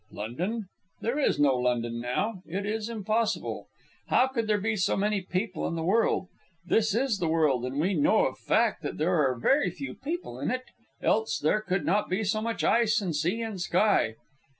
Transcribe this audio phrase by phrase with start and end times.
[0.11, 0.65] London?
[1.01, 2.41] There is no London now.
[2.47, 3.67] It is impossible.
[4.07, 6.27] How could there be so many people in the world?
[6.65, 10.39] This is the world, and we know of fact that there are very few people
[10.39, 10.63] in it,
[11.03, 14.15] else there could not be so much ice and sea and sky.